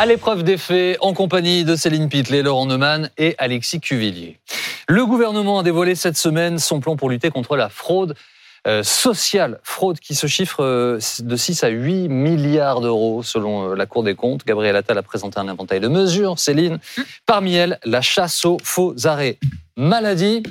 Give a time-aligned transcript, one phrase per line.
[0.00, 4.38] à l'épreuve des faits en compagnie de Céline Pitlet, Laurent Neumann et Alexis Cuvillier.
[4.88, 8.14] Le gouvernement a dévoilé cette semaine son plan pour lutter contre la fraude
[8.66, 13.74] euh, sociale, fraude qui se chiffre euh, de 6 à 8 milliards d'euros selon euh,
[13.74, 14.46] la Cour des comptes.
[14.46, 16.78] Gabriel Attal a présenté un inventaire de mesures, Céline.
[16.96, 17.02] Mmh.
[17.26, 19.36] Parmi elles, la chasse aux faux arrêts
[19.76, 20.42] maladie.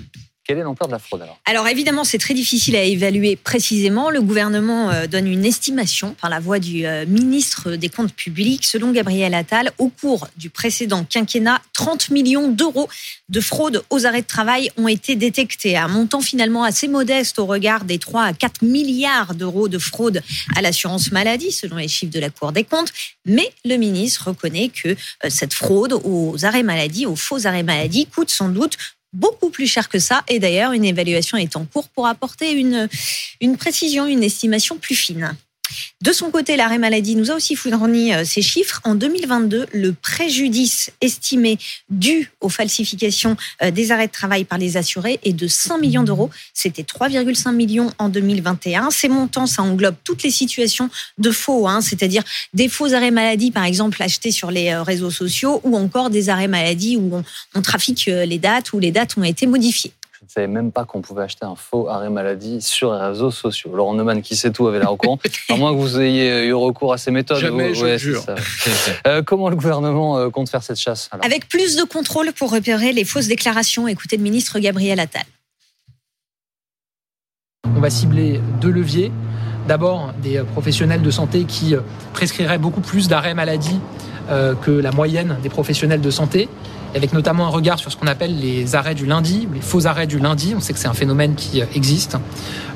[0.50, 4.10] Quelle est l'ampleur de la fraude alors Alors évidemment, c'est très difficile à évaluer précisément.
[4.10, 8.66] Le gouvernement euh, donne une estimation par la voix du euh, ministre des Comptes publics.
[8.66, 12.90] Selon Gabriel Attal, au cours du précédent quinquennat, 30 millions d'euros
[13.30, 15.78] de fraude aux arrêts de travail ont été détectés.
[15.78, 20.24] Un montant finalement assez modeste au regard des 3 à 4 milliards d'euros de fraude
[20.56, 22.92] à l'assurance maladie, selon les chiffres de la Cour des comptes.
[23.24, 24.96] Mais le ministre reconnaît que euh,
[25.30, 28.80] cette fraude aux arrêts maladie, aux faux arrêts maladie, coûte sans doute
[29.14, 30.24] beaucoup plus cher que ça.
[30.28, 32.88] Et d'ailleurs, une évaluation est en cours pour apporter une,
[33.42, 35.36] une précision, une estimation plus fine.
[36.02, 38.80] De son côté, l'arrêt maladie nous a aussi fourni euh, ces chiffres.
[38.84, 41.58] En 2022, le préjudice estimé
[41.90, 46.04] dû aux falsifications euh, des arrêts de travail par les assurés est de 5 millions
[46.04, 46.30] d'euros.
[46.54, 48.92] C'était 3,5 millions en 2021.
[48.92, 53.52] Ces montants, ça englobe toutes les situations de faux, hein, c'est-à-dire des faux arrêts maladie,
[53.52, 57.24] par exemple, achetés sur les euh, réseaux sociaux, ou encore des arrêts maladie où on,
[57.56, 59.92] on trafique les dates, où les dates ont été modifiées.
[60.30, 63.32] Je ne savais même pas qu'on pouvait acheter un faux arrêt maladie sur les réseaux
[63.32, 63.72] sociaux.
[63.74, 65.18] Laurent Neumann, qui sait tout, avait l'air au courant.
[65.50, 67.40] à moins que vous ayez eu recours à ces méthodes.
[67.40, 68.24] Jamais, je jure.
[69.08, 72.94] Euh, comment le gouvernement euh, compte faire cette chasse Avec plus de contrôle pour repérer
[72.94, 73.88] les fausses déclarations.
[73.88, 75.24] Écoutez le ministre Gabriel Attal.
[77.76, 79.12] On va cibler deux leviers.
[79.68, 81.74] D'abord, des professionnels de santé qui
[82.14, 84.19] prescriraient beaucoup plus d'arrêts maladie euh,
[84.62, 86.50] que la moyenne des professionnels de santé
[86.96, 90.08] avec notamment un regard sur ce qu'on appelle les arrêts du lundi, les faux arrêts
[90.08, 90.54] du lundi.
[90.56, 92.18] On sait que c'est un phénomène qui euh, existe.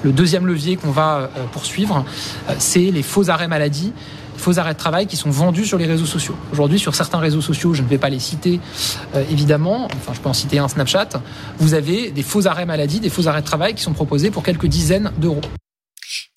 [0.03, 2.05] Le deuxième levier qu'on va euh, poursuivre,
[2.49, 3.93] euh, c'est les faux arrêts maladie
[4.35, 6.35] faux arrêts de travail qui sont vendus sur les réseaux sociaux.
[6.51, 8.59] Aujourd'hui, sur certains réseaux sociaux, je ne vais pas les citer
[9.31, 11.09] évidemment, enfin je peux en citer un Snapchat,
[11.59, 14.43] vous avez des faux arrêts maladie, des faux arrêts de travail qui sont proposés pour
[14.43, 15.39] quelques dizaines d'euros.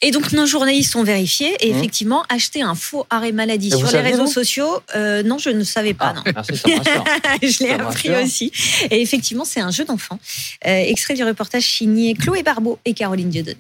[0.03, 1.77] Et donc nos journalistes ont vérifié et mmh.
[1.77, 4.81] effectivement acheté un faux arrêt maladie sur les réseaux sociaux.
[4.95, 6.15] Euh, non, je ne savais pas.
[6.15, 6.33] Ah, non.
[6.35, 6.69] Merci, ça
[7.43, 8.53] je l'ai appris aussi.
[8.91, 10.19] Et effectivement, c'est un jeu d'enfant.
[10.67, 13.59] Euh, extrait du reportage signé Chloé Barbeau et Caroline Dieudonné.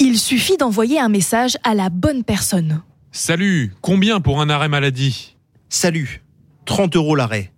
[0.00, 2.82] Il suffit d'envoyer un message à la bonne personne.
[3.12, 5.36] Salut, combien pour un arrêt maladie?
[5.68, 6.24] Salut,
[6.66, 7.52] 30 euros l'arrêt.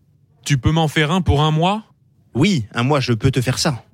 [0.45, 1.85] Tu peux m'en faire un pour un mois?
[2.35, 3.86] Oui, un mois, je peux te faire ça.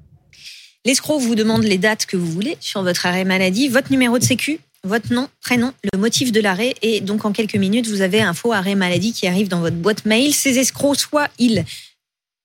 [0.85, 4.25] L'escroc vous demande les dates que vous voulez sur votre arrêt maladie, votre numéro de
[4.25, 8.21] sécu, votre nom, prénom, le motif de l'arrêt et donc en quelques minutes, vous avez
[8.21, 10.35] un faux arrêt maladie qui arrive dans votre boîte mail.
[10.35, 11.65] Ces escrocs, soit ils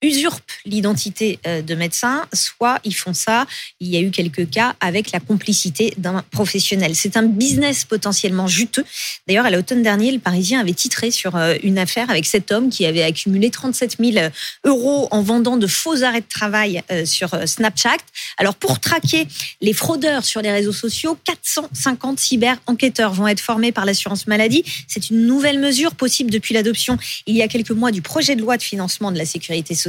[0.03, 3.47] usurpent l'identité euh, de médecin, soit ils font ça,
[3.79, 6.95] il y a eu quelques cas, avec la complicité d'un professionnel.
[6.95, 8.85] C'est un business potentiellement juteux.
[9.27, 12.69] D'ailleurs, à l'automne dernier, le Parisien avait titré sur euh, une affaire avec cet homme
[12.69, 14.27] qui avait accumulé 37 000
[14.65, 17.97] euros en vendant de faux arrêts de travail euh, sur Snapchat.
[18.37, 19.27] Alors, pour traquer
[19.61, 24.63] les fraudeurs sur les réseaux sociaux, 450 cyber-enquêteurs vont être formés par l'assurance maladie.
[24.87, 28.41] C'est une nouvelle mesure possible depuis l'adoption il y a quelques mois du projet de
[28.41, 29.86] loi de financement de la sécurité sociale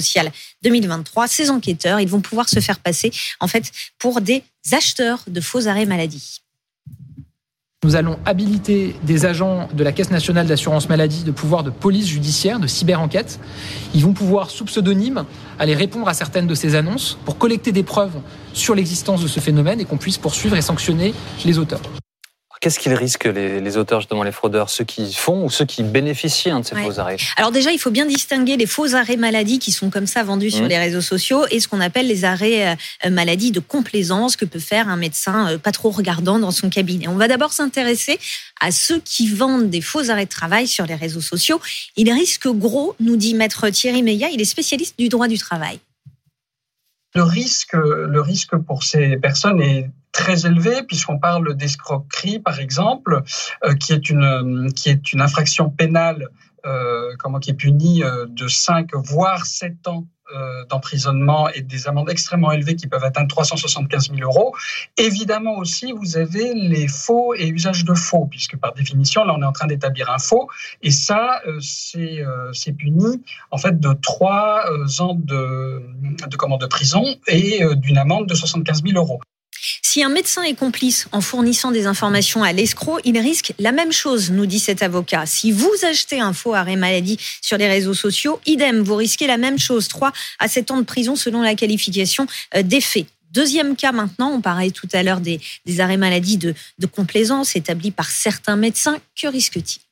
[0.63, 1.29] 2023.
[1.29, 3.11] Ces enquêteurs, ils vont pouvoir se faire passer
[3.41, 4.43] en fait pour des
[4.73, 6.41] acheteurs de faux arrêts maladie.
[7.85, 12.09] Nous allons habiliter des agents de la Caisse nationale d'assurance maladie de pouvoir de police
[12.09, 13.39] judiciaire, de cyber-enquête.
[13.95, 15.25] Ils vont pouvoir, sous pseudonyme,
[15.61, 18.19] aller répondre à certaines de ces annonces pour collecter des preuves
[18.53, 21.15] sur l'existence de ce phénomène et qu'on puisse poursuivre et sanctionner
[21.45, 21.83] les auteurs.
[22.61, 26.51] Qu'est-ce qu'ils risquent, les, auteurs, justement, les fraudeurs Ceux qui font ou ceux qui bénéficient
[26.51, 27.17] de ces faux arrêts?
[27.37, 30.51] Alors déjà, il faut bien distinguer les faux arrêts maladie qui sont comme ça vendus
[30.51, 34.45] sur les réseaux sociaux et ce qu'on appelle les arrêts euh, maladie de complaisance que
[34.45, 37.07] peut faire un médecin euh, pas trop regardant dans son cabinet.
[37.07, 38.19] On va d'abord s'intéresser
[38.61, 41.61] à ceux qui vendent des faux arrêts de travail sur les réseaux sociaux.
[41.97, 45.79] Ils risquent gros, nous dit maître Thierry Meillat, il est spécialiste du droit du travail.
[47.15, 53.23] Le risque, le risque pour ces personnes est très élevé puisqu'on parle d'escroquerie par exemple,
[53.65, 56.29] euh, qui est une qui est une infraction pénale
[56.67, 60.07] euh, comment qui est punie euh, de 5 voire 7 ans
[60.69, 64.55] d'emprisonnement et des amendes extrêmement élevées qui peuvent atteindre 375 000 euros.
[64.99, 69.41] Évidemment aussi, vous avez les faux et usages de faux, puisque par définition, là, on
[69.41, 70.51] est en train d'établir un faux,
[70.83, 74.67] et ça, c'est puni en fait de trois
[75.01, 75.83] ans de,
[76.27, 79.23] de, de prison et d'une amende de 75 000 euros.
[79.99, 83.91] Si un médecin est complice en fournissant des informations à l'escroc, il risque la même
[83.91, 85.27] chose, nous dit cet avocat.
[85.27, 89.39] Si vous achetez un faux arrêt maladie sur les réseaux sociaux, idem, vous risquez la
[89.39, 93.07] même chose, 3 à 7 ans de prison selon la qualification euh, des faits.
[93.33, 95.41] Deuxième cas maintenant, on parlait tout à l'heure des,
[95.81, 98.99] arrêts maladie de, de complaisance établis par certains médecins.
[99.21, 99.88] Que risque-t-il?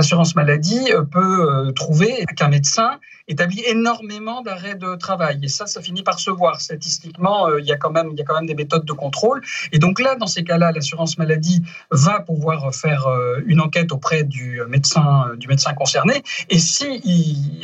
[0.00, 2.98] L'assurance maladie peut trouver qu'un médecin
[3.28, 5.38] établit énormément d'arrêts de travail.
[5.42, 6.62] Et ça, ça finit par se voir.
[6.62, 9.42] Statistiquement, il, y a quand même, il y a quand même des méthodes de contrôle.
[9.72, 13.06] Et donc là, dans ces cas-là, l'assurance maladie va pouvoir faire
[13.44, 16.22] une enquête auprès du médecin, du médecin concerné.
[16.48, 16.86] Et si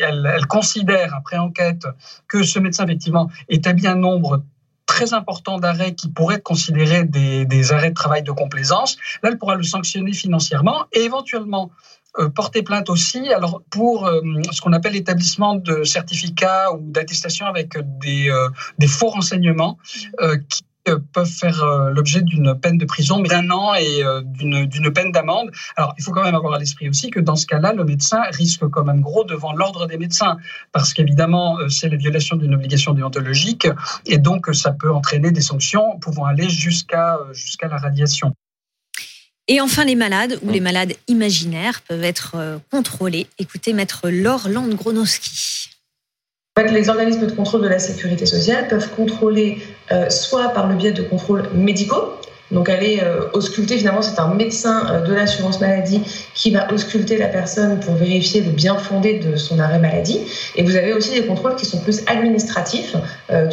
[0.06, 1.86] elle, considère, après enquête,
[2.28, 4.42] que ce médecin, effectivement, établit un nombre
[4.86, 8.96] très important d'arrêts qui pourraient être considérés des, arrêts de travail de complaisance.
[9.22, 14.20] Là, elle pourra le sanctionner financièrement et éventuellement euh, porter plainte aussi alors pour euh,
[14.50, 18.48] ce qu'on appelle l'établissement de certificats ou d'attestations avec des, euh,
[18.78, 19.78] des faux renseignements
[20.48, 20.62] qui
[21.12, 25.50] peuvent faire euh, l'objet d'une peine de prison d'un an et euh, d'une peine d'amende.
[25.76, 28.22] Alors, il faut quand même avoir à l'esprit aussi que dans ce cas-là, le médecin
[28.30, 30.36] risque quand même gros devant l'ordre des médecins,
[30.72, 33.68] parce qu'évidemment, euh, c'est la violation d'une obligation déontologique,
[34.04, 38.34] et donc ça peut entraîner des sanctions pouvant aller jusqu'à jusqu'à la radiation.
[39.48, 42.36] Et enfin, les malades ou les malades imaginaires peuvent être
[42.70, 43.28] contrôlés.
[43.38, 45.66] Écoutez, maître Laure Landgronowski
[46.62, 49.58] les organismes de contrôle de la sécurité sociale peuvent contrôler
[49.92, 52.14] euh, soit par le biais de contrôles médicaux,
[52.50, 56.00] donc aller euh, ausculter, finalement c'est un médecin euh, de l'assurance maladie
[56.34, 60.20] qui va ausculter la personne pour vérifier le bien fondé de son arrêt maladie.
[60.54, 62.96] Et vous avez aussi des contrôles qui sont plus administratifs,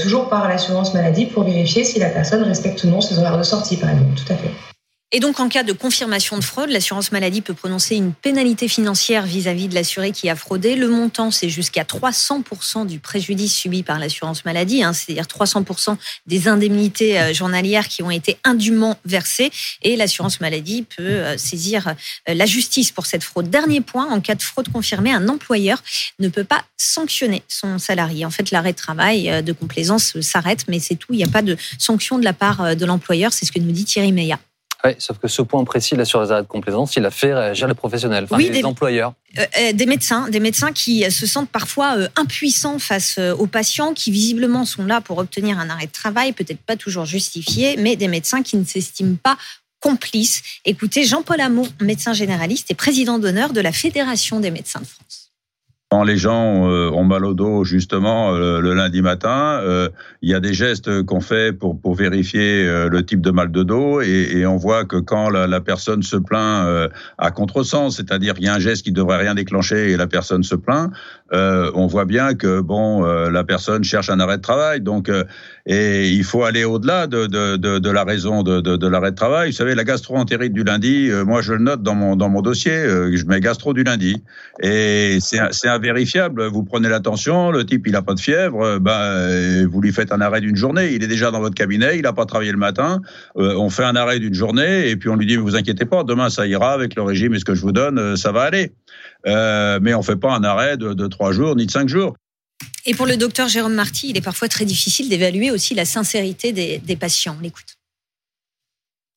[0.02, 3.44] toujours par l'assurance maladie pour vérifier si la personne respecte ou non ses horaires de
[3.44, 4.14] sortie par exemple.
[4.16, 4.73] Tout à fait.
[5.16, 9.28] Et donc, en cas de confirmation de fraude, l'assurance maladie peut prononcer une pénalité financière
[9.28, 10.76] vis-à-vis de l'assuré qui a fraudé.
[10.76, 16.48] Le montant, c'est jusqu'à 300% du préjudice subi par l'assurance maladie, hein, c'est-à-dire 300% des
[16.48, 19.52] indemnités euh, journalières qui ont été indûment versées.
[19.84, 23.52] Et l'assurance maladie peut euh, saisir euh, la justice pour cette fraude.
[23.52, 25.84] Dernier point, en cas de fraude confirmée, un employeur
[26.18, 28.26] ne peut pas sanctionner son salarié.
[28.26, 31.14] En fait, l'arrêt de travail de complaisance s'arrête, mais c'est tout.
[31.14, 33.32] Il n'y a pas de sanction de la part de l'employeur.
[33.32, 34.40] C'est ce que nous dit Thierry Meillat.
[34.86, 37.34] Oui, sauf que ce point précis là sur les arrêts de complaisance, il a fait
[37.34, 39.14] réagir les professionnels, enfin, les des, employeurs.
[39.38, 43.94] Euh, euh, des médecins, des médecins qui se sentent parfois euh, impuissants face aux patients,
[43.94, 47.96] qui visiblement sont là pour obtenir un arrêt de travail, peut-être pas toujours justifié, mais
[47.96, 49.38] des médecins qui ne s'estiment pas
[49.80, 50.42] complices.
[50.66, 55.23] Écoutez, Jean-Paul Hameau, médecin généraliste et président d'honneur de la Fédération des médecins de France.
[55.94, 59.90] Quand les gens euh, ont mal au dos, justement, euh, le lundi matin, euh,
[60.24, 63.62] il y a des gestes qu'on fait pour, pour vérifier le type de mal de
[63.62, 68.46] dos et, on voit que quand la, la personne se plaint à contresens, c'est-à-dire qu'il
[68.46, 70.92] y a un geste qui devrait rien déclencher et la personne se plaint,
[71.32, 74.82] on voit bien que bon, la personne cherche un arrêt de travail.
[74.82, 75.12] Donc,
[75.66, 79.52] et il faut aller au-delà de, de, de, de, la raison de, l'arrêt de travail.
[79.52, 82.72] Vous savez, la gastro-entérite du lundi, moi je le note dans mon dans mon dossier,
[82.74, 84.22] je mets gastro du lundi
[84.62, 86.46] et c'est c'est un vérifiable.
[86.48, 90.22] Vous prenez l'attention, le type il a pas de fièvre, ben vous lui faites un
[90.22, 90.94] arrêt d'une journée.
[90.94, 93.02] Il est déjà dans votre cabinet, il a pas travaillé le matin.
[93.38, 96.04] Euh, on fait un arrêt d'une journée et puis on lui dit vous inquiétez pas,
[96.04, 98.44] demain ça ira avec le régime et ce que je vous donne, euh, ça va
[98.44, 98.74] aller.
[99.26, 102.16] Euh, mais on fait pas un arrêt de, trois jours ni de cinq jours.
[102.86, 106.52] Et pour le docteur Jérôme Marty, il est parfois très difficile d'évaluer aussi la sincérité
[106.52, 107.38] des, patients.
[107.42, 107.76] L'écoute.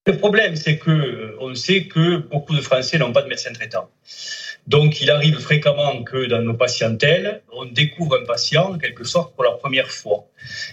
[0.07, 3.91] Le problème, c'est que on sait que beaucoup de Français n'ont pas de médecin traitant.
[4.67, 9.35] Donc, il arrive fréquemment que dans nos patientèles, on découvre un patient, en quelque sorte,
[9.35, 10.27] pour la première fois.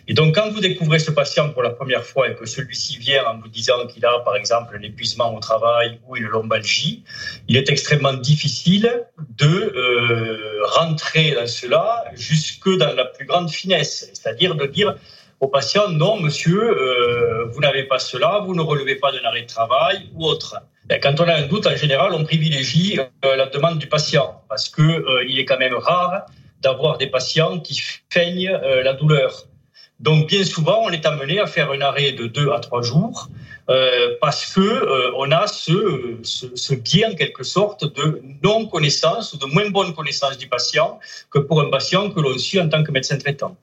[0.08, 3.25] Et donc, quand vous découvrez ce patient pour la première fois et que celui-ci vient
[3.25, 7.03] en vous disant qu'il a, par exemple, un épuisement au travail ou une lombalgie,
[7.48, 9.06] il est extrêmement difficile
[9.38, 14.96] de euh, rentrer dans cela jusque dans la plus grande finesse, c'est-à-dire de dire
[15.44, 19.42] au patient, non, monsieur, euh, vous n'avez pas cela, vous ne relevez pas d'un arrêt
[19.42, 20.56] de travail ou autre.
[20.86, 24.42] Ben, quand on a un doute, en général, on privilégie euh, la demande du patient
[24.48, 26.27] parce euh, il est quand même rare
[26.62, 29.48] d'avoir des patients qui feignent la douleur.
[30.03, 33.29] Donc, bien souvent, on est amené à faire un arrêt de deux à trois jours
[34.19, 36.74] parce que on a ce, ce,
[37.10, 41.00] en quelque sorte de non connaissance ou de moins bonne connaissance du patient
[41.31, 43.55] que pour un patient que l'on suit en tant que médecin traitant.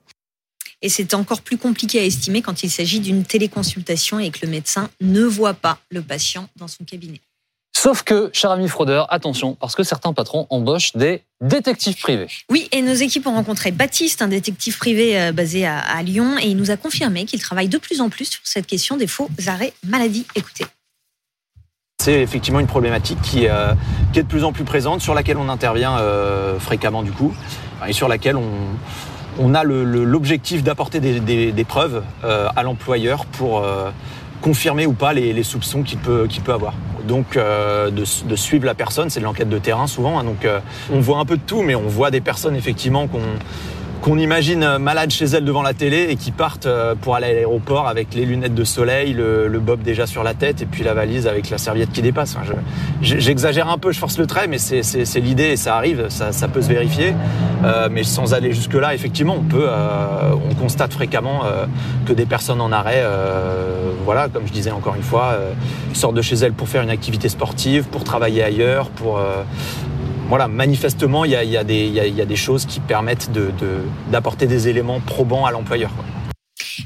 [0.81, 4.51] Et c'est encore plus compliqué à estimer quand il s'agit d'une téléconsultation et que le
[4.51, 7.21] médecin ne voit pas le patient dans son cabinet.
[7.81, 12.27] Sauf que, cher ami fraudeur, attention, parce que certains patrons embauchent des détectives privés.
[12.51, 16.49] Oui, et nos équipes ont rencontré Baptiste, un détective privé euh, basé à, Lyon, et
[16.49, 19.29] il nous a confirmé qu'il travaille de plus en plus sur cette question des faux
[19.47, 20.27] arrêts maladie.
[20.35, 20.65] Écoutez.
[22.03, 23.73] C'est effectivement une problématique qui, euh,
[24.13, 27.33] qui, est de plus en plus présente, sur laquelle on intervient euh, fréquemment du coup,
[27.87, 28.77] et sur laquelle on,
[29.39, 33.91] on a l'objectif d'apporter des, preuves euh, à l'employeur pour euh,
[34.41, 36.73] confirmer ou pas les, soupçons qu'il peut, peut avoir.
[37.07, 40.19] Donc euh, de, suivre la personne, c'est de l'enquête de terrain souvent.
[40.19, 40.23] Hein.
[40.23, 40.47] donc
[40.91, 43.21] on voit un peu de tout, mais on voit des personnes effectivement qu'on
[44.07, 47.87] imagine malades chez elles devant la télé et qui partent euh, pour aller à l'aéroport
[47.87, 51.27] avec les lunettes de soleil, le, bob déjà sur la tête et puis la valise
[51.27, 52.35] avec la serviette qui dépasse.
[53.01, 56.61] J'exagère un peu, je force le trait, mais c'est l'idée et ça arrive, ça, peut
[56.61, 57.13] se vérifier.
[57.63, 61.65] Euh, mais sans aller jusque-là, effectivement, on peut, euh, on constate fréquemment euh,
[62.07, 65.37] que des personnes en arrêt, euh, voilà, comme je disais encore une fois,
[65.93, 69.19] sortent de chez elles pour faire une activité sportive, pour travailler ailleurs, pour
[70.31, 73.29] voilà, manifestement, il y a, y, a y, a, y a, des choses qui permettent
[74.09, 75.91] d'apporter de, des éléments probants à l'employeur.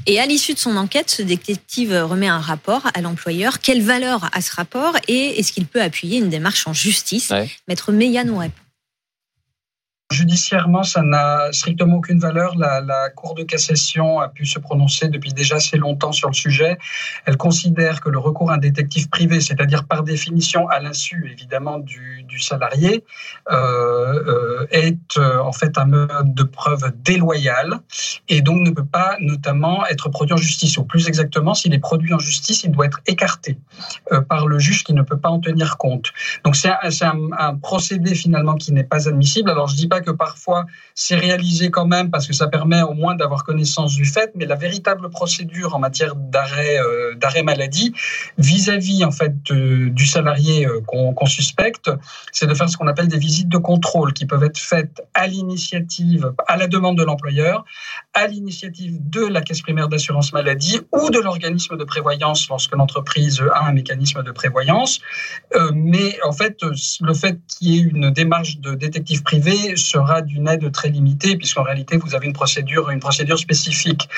[0.06, 3.60] Et à l'issue de son enquête, ce détective remet un rapport à l'employeur.
[3.60, 7.30] Quelle valeur a ce rapport et est-ce qu'il peut appuyer une démarche en justice?
[7.30, 7.48] Ouais.
[7.68, 8.65] Maître Meillan nous répond.
[10.12, 12.54] Judiciairement, ça n'a strictement aucune valeur.
[12.56, 16.78] La, Cour de cassation a pu se prononcer depuis déjà assez longtemps sur le sujet.
[17.24, 21.80] Elle considère que le recours à un détective privé, c'est-à-dire par définition à l'insu évidemment
[21.80, 23.02] du, salarié,
[23.50, 27.80] euh, euh, est euh, en fait un mode de preuve déloyal
[28.28, 30.76] et donc ne peut pas notamment être produit en justice.
[30.78, 33.58] Ou plus exactement, s'il est produit en justice, il doit être écarté
[34.28, 36.12] par le juge qui ne peut pas en tenir compte.
[36.44, 39.50] Donc c'est un, un, un procédé finalement qui n'est pas admissible.
[39.50, 42.94] Alors je dis pas que parfois c'est réalisé quand même parce que ça permet au
[42.94, 47.92] moins d'avoir connaissance du fait, mais la véritable procédure en matière d'arrêt euh, maladie
[48.38, 51.90] vis-à-vis en fait du salarié euh, qu'on qu suspecte,
[52.32, 55.26] c'est de faire ce qu'on appelle des visites de contrôle qui peuvent être faites à
[55.26, 57.64] l'initiative, à la demande de l'employeur,
[58.14, 63.42] à l'initiative de la caisse primaire d'assurance maladie ou de l'organisme de prévoyance lorsque l'entreprise
[63.54, 65.00] a un mécanisme de prévoyance.
[65.54, 66.58] Euh, mais en fait,
[67.00, 71.36] le fait qu'il y ait une démarche de détective privé sera d'une aide très limitée,
[71.36, 74.08] puisqu'en réalité, vous avez une procédure, une procédure spécifique.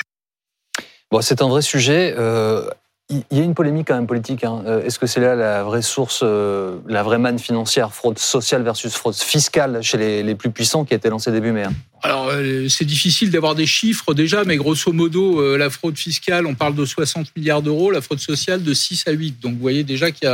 [1.11, 2.13] Bon, c'est un vrai sujet.
[2.17, 2.69] Euh,
[3.09, 4.43] il y a une polémique quand même politique.
[4.43, 4.63] Hein.
[4.85, 8.93] Est-ce que c'est là la vraie source, euh, la vraie manne financière, fraude sociale versus
[8.93, 12.31] fraude fiscale chez les, plus puissants qui a été lancée début mai hein alors,
[12.69, 16.73] c'est difficile d'avoir des chiffres déjà, mais grosso modo, euh, la fraude fiscale, on parle
[16.73, 19.41] de 60 milliards d'euros, la fraude sociale de 6 à 8.
[19.41, 20.29] Donc, vous voyez déjà qu'il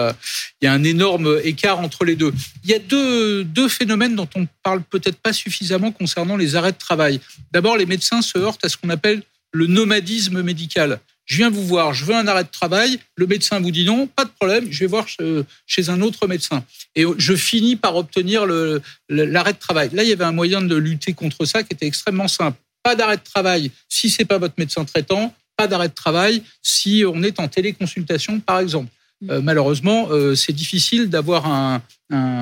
[0.62, 2.32] y, a, un énorme écart entre les deux.
[2.64, 6.72] Il y a deux, deux phénomènes dont on parle peut-être pas suffisamment concernant les arrêts
[6.72, 7.20] de travail.
[7.52, 11.66] D'abord, les médecins se heurtent à ce qu'on appelle le nomadisme médical je viens vous
[11.66, 14.68] voir, je veux un arrêt de travail, le médecin vous dit non, pas de problème,
[14.72, 15.08] je vais voir
[15.66, 16.64] chez un autre médecin.
[16.96, 18.46] Et je finis par obtenir
[19.10, 19.90] l'arrêt de travail.
[19.94, 22.58] Là, il y avait un moyen de lutter contre ça qui était extrêmement simple.
[22.84, 27.04] Pas d'arrêt de travail si c'est pas votre médecin traitant, pas d'arrêt de travail si
[27.08, 28.90] on est en téléconsultation, par exemple.
[29.30, 31.82] Euh, malheureusement, euh, c'est difficile d'avoir un,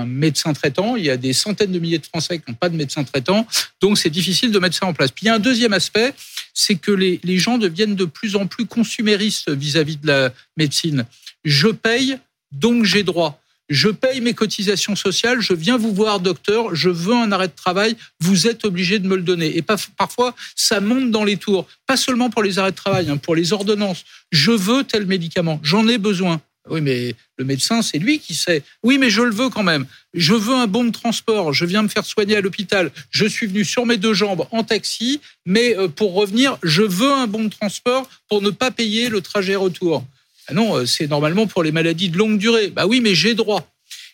[0.05, 0.97] médecin traitant.
[0.97, 3.47] Il y a des centaines de milliers de Français qui n'ont pas de médecin traitant,
[3.79, 5.11] donc c'est difficile de mettre ça en place.
[5.11, 6.13] Puis il y a un deuxième aspect,
[6.53, 11.05] c'est que les, gens deviennent de plus en plus consuméristes vis-à-vis -vis de la médecine.
[11.45, 12.17] Je paye,
[12.51, 13.41] donc j'ai droit.
[13.69, 17.55] Je paye mes cotisations sociales, je viens vous voir, docteur, je veux un arrêt de
[17.55, 19.57] travail, vous êtes obligé de me le donner.
[19.57, 23.17] Et parfois, ça monte dans les tours, pas seulement pour les arrêts de travail, hein,
[23.17, 24.03] pour les ordonnances.
[24.31, 26.41] Je veux tel médicament, j'en ai besoin.
[26.69, 28.63] Oui, mais le médecin, c'est lui qui sait.
[28.83, 29.85] Oui, mais je le veux quand même.
[30.13, 31.51] Je veux un bon de transport.
[31.51, 32.91] Je viens me faire soigner à l'hôpital.
[33.09, 37.11] Je suis venu sur mes deux jambes en taxi, mais euh, pour revenir, je veux
[37.11, 40.05] un bon de transport pour ne pas payer le trajet retour.
[40.47, 42.67] Ah non, euh, c'est normalement pour les maladies de longue durée.
[42.67, 43.67] Bah oui, mais j'ai droit.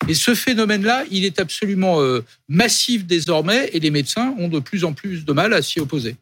[0.08, 4.86] Et ce phénomène-là, il est absolument euh, massif désormais et les médecins ont de plus
[4.86, 6.16] en plus de mal à s'y opposer.